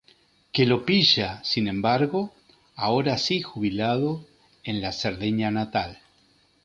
[0.51, 2.33] Que lo pilla, sin embargo,
[2.75, 4.25] ahora sí jubilado,
[4.63, 5.99] en la Cerdeña natal.